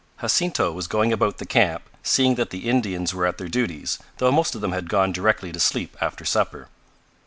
Jacinto 0.19 0.71
was 0.71 0.87
going 0.87 1.13
about 1.13 1.37
the 1.37 1.45
camp, 1.45 1.83
seeing 2.01 2.33
that 2.33 2.49
the 2.49 2.67
Indians 2.67 3.13
were 3.13 3.27
at 3.27 3.37
their 3.37 3.47
duties, 3.47 3.99
though 4.17 4.31
most 4.31 4.55
of 4.55 4.61
them 4.61 4.71
had 4.71 4.89
gone 4.89 5.11
directly 5.11 5.51
to 5.51 5.59
sleep 5.59 5.95
after 6.01 6.25
supper. 6.25 6.69